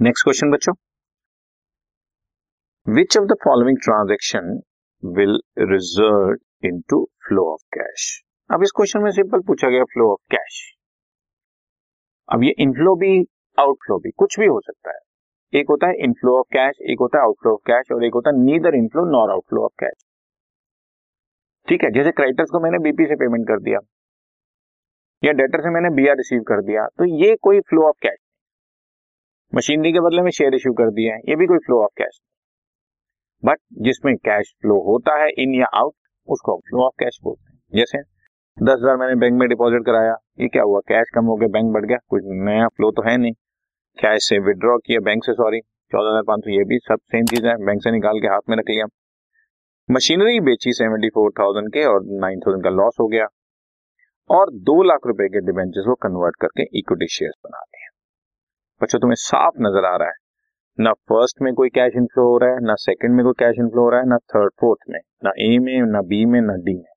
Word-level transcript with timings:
Next 0.00 0.24
question 0.24 0.50
बच्चों. 0.50 0.72
Which 2.86 3.16
of 3.18 3.24
the 3.28 3.34
following 3.44 3.78
transaction 3.84 4.50
will 5.02 5.38
result 5.70 6.66
into 6.66 7.02
flow 7.26 7.46
of 7.52 7.62
cash 7.76 8.04
अब 8.50 8.62
इस 8.62 8.72
question 8.76 9.02
में 9.02 9.10
simple 9.10 9.40
पूछा 9.46 9.68
गया 9.68 9.84
फ्लो 9.94 10.10
ऑफ़ 10.12 10.20
कैश 10.34 10.60
अब 12.28 12.44
ये 12.44 12.52
इनफ्लो 12.58 12.94
भी 12.96 13.10
आउटफ्लो 13.58 13.98
भी, 13.98 14.10
कुछ 14.10 14.38
भी 14.40 14.46
हो 14.46 14.60
सकता 14.60 14.90
है. 14.90 14.98
एक 15.52 15.66
होता 15.70 15.86
है 15.86 15.94
इनफ्लो 16.04 16.38
ऑफ़ 16.38 16.46
कैश 16.52 16.78
एक 16.90 17.00
होता 17.00 17.18
है 17.18 17.24
आउटफ्लो 17.24 17.54
ऑफ़ 17.54 17.62
कैश 17.66 17.92
और 17.94 18.04
एक 18.04 18.14
होता 18.14 18.30
है 18.30 18.44
neither 18.44 18.74
inflow 18.74 19.04
nor 19.10 19.32
outflow 19.32 19.64
of 19.64 19.74
cash 19.80 20.04
ठीक 21.68 21.84
है, 21.84 21.90
जैसे 21.90 22.10
क्रेडिटर्स 22.12 22.50
को 22.50 22.60
मैंने 22.60 22.78
बीपी 22.86 23.06
से 23.06 23.16
पेमेंट 23.16 23.46
कर 23.48 23.60
दिया, 23.62 23.78
या 25.22 25.32
डेटर 25.34 25.62
से 25.62 25.74
मैंने 25.74 25.94
बीआर 25.96 26.16
रिसीव 26.16 26.42
कर 26.48 26.62
दिया 26.62 26.86
तो 26.98 27.12
ये 27.16 27.34
कोई 27.42 27.60
फ्लो 27.68 27.88
ऑफ़ 27.88 27.96
कैश 28.02 28.18
मशीनरी 29.52 29.92
के 29.92 30.00
बदले 30.00 30.22
में 30.22 30.30
शेयर 30.30 30.54
इश्यू 30.54 30.72
कर 30.72 30.90
दिया 30.92 31.14
है। 31.14 31.20
ये 31.28 31.36
भी 31.36 31.46
कोई 31.46 31.58
फ्लो 31.58 31.82
ऑफ़ 31.82 31.92
कैश 31.98 32.20
बट 33.42 33.58
जिसमें 33.82 34.14
कैश 34.18 34.52
फ्लो 34.62 34.74
होता 34.84 35.16
है 35.22 35.28
इन 35.38 35.54
या 35.54 35.66
आउट 35.74 35.94
उसको 36.28 36.56
फ्लो 36.58 36.84
ऑफ़ 36.86 36.94
कैश 37.00 37.18
बोलते 37.24 37.52
हैं। 37.52 37.58
जैसे 37.72 37.98
दस 38.58 38.78
हज़ार 38.82 38.96
मैंने 38.96 39.14
बैंक 39.14 39.38
में 39.40 39.48
डिपॉजिट 39.48 39.84
कराया। 39.86 40.14
ये 40.40 40.48
क्या 40.48 40.62
हुआ? 40.62 40.80
कैश 40.88 41.10
कम 41.14 41.24
हो 41.24 41.36
गया 41.36 41.48
बैंक 41.48 41.72
बढ़ 41.74 41.84
गया। 41.84 41.98
कुछ 42.10 42.22
नया 42.44 42.68
फ्लो 42.68 42.90
तो 42.90 43.02
है 43.02 43.16
नहीं। 43.16 43.32
कैश 43.98 44.28
से 44.28 44.38
विड्रॉ 44.38 44.76
किया 44.78 45.00
बैंक 45.00 45.24
से 45.24 45.32
सॉरी 45.32 45.60
चौदह 45.60 46.08
हज़ार 46.08 46.22
पाँच 46.22 46.40
सौ, 46.40 46.50
ये 46.50 46.64
भी 46.64 46.78
सब 46.78 46.98
सेम 47.06 47.24
चीज़ 47.26 47.46
है। 47.46 47.56
बैंक 47.66 47.82
से 47.82 47.90
निकाल 47.90 48.20
के 48.20 48.26
हाथ 48.26 48.50
में 48.50 48.56
रख 48.56 48.70
लिया। 48.70 48.86
मशीनरी 49.88 50.40
बेची 50.42 50.72
सेवेंटी 50.74 51.08
फोर 51.08 51.30
थाउज़ेंड 51.40 51.72
के 51.74 51.84
और 51.84 52.04
नाइन 52.20 52.40
थाउज़ेंड 52.40 52.64
का 52.64 52.70
लॉस 52.72 52.96
हो 53.00 53.06
गया। 53.08 53.26
और 54.30 54.50
दो 54.62 54.82
लाख 54.82 55.06
रुपए 55.06 55.28
के 55.28 55.40
डिवेंचर्स 55.46 55.86
को 55.86 55.94
कन्वर्ट 56.02 56.36
करके 56.40 56.62
इक्विटी 56.78 57.06
शेयर 57.10 57.32
बना 57.44 57.58
दिए 57.58 57.67
बच्चों 58.82 58.98
तुम्हें 58.98 59.16
साफ़ 59.16 59.54
नज़र 59.60 59.84
आ 59.84 59.96
रहा 59.96 60.08
है। 60.08 60.14
ना 60.78 60.92
फ़र्स्ट 60.92 61.42
में 61.42 61.54
कोई 61.54 61.68
कैश 61.68 61.92
इनफ्लो 61.96 62.24
हो 62.24 62.36
रहा 62.38 62.50
है 62.50 62.60
ना 62.60 62.74
सेकंड 62.74 63.14
में 63.16 63.24
कोई 63.24 63.32
कैश 63.38 63.56
इनफ्लो 63.58 63.82
हो 63.82 63.88
रहा 63.90 64.00
है 64.00 64.06
ना 64.06 64.16
थर्ड 64.16 64.52
फोर्थ 64.60 64.80
में। 64.90 65.00
ना 65.24 65.30
ए 65.38 65.58
में 65.58 65.80
ना 65.92 66.02
बी 66.02 66.24
में 66.24 66.40
ना 66.40 66.54
डी 66.56 66.74
में। 66.74 66.92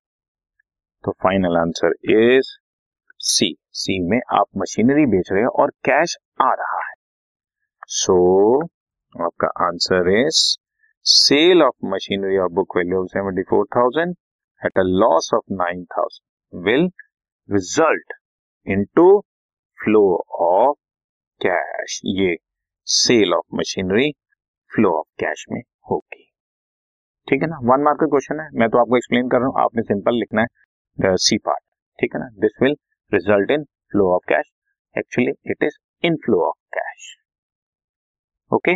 तो 1.04 1.12
final 1.12 1.58
answer 1.58 1.94
is 2.16 2.50
C 3.20 3.56
C 3.74 4.00
में 4.10 4.20
आप 4.34 4.46
मशीनरी 4.58 5.06
बेच 5.06 5.32
रहे 5.32 5.44
हो 5.44 5.50
और 5.64 5.72
कैश 5.86 6.18
आ 6.42 6.52
रहा 6.54 6.82
है। 6.90 6.94
सो 7.88 8.16
so, 8.60 8.70
आपका 9.16 9.48
answer 9.66 10.10
is 10.10 10.42
sale 11.06 11.64
of 11.64 11.76
machinery 11.86 12.38
of 12.38 12.52
book 12.52 12.78
value 12.78 13.02
of 13.02 13.08
seventy 13.08 13.44
four 13.44 13.66
thousand 13.76 14.16
at 14.62 14.80
a 14.80 14.84
loss 14.84 15.32
of 15.34 15.54
nine 15.54 15.84
thousand 15.98 16.66
will 16.66 16.90
result 17.50 18.14
into 18.68 19.10
flow 19.80 20.04
of 20.40 20.81
cash 21.42 22.00
ये 22.06 22.36
sale 22.88 23.34
of 23.34 23.56
machinery 23.56 24.12
flow 24.72 24.92
of 25.00 25.08
cash 25.20 25.46
में 25.52 25.62
होगी। 25.92 26.24
ठीक 27.28 27.42
है 27.42 27.48
ना? 27.50 27.58
One 27.64 27.84
mark 27.84 28.00
का 28.00 28.06
question 28.08 28.40
है। 28.40 28.48
मैं 28.54 28.70
तो 28.70 28.78
आपको 28.78 28.98
एक्सप्लेन 28.98 29.30
कर 29.30 29.40
रहा 29.40 29.48
हूँ। 29.48 29.62
आपने 29.62 29.82
सिंपल 29.84 30.20
लिखना 30.20 30.42
है 30.42 31.16
सी 31.18 31.38
पार्ट 31.38 31.64
ठीक 32.00 32.16
है 32.16 32.20
ना? 32.20 32.30
This 32.40 32.62
will 32.62 32.76
result 33.12 33.52
in 33.52 33.64
flow 33.92 34.14
of 34.16 34.24
cash 34.30 34.52
actually 34.96 35.32
it 35.52 35.64
is 35.64 35.78
inflow 36.26 36.42
of 36.48 36.58
cash 36.78 37.16
okay 38.52 38.76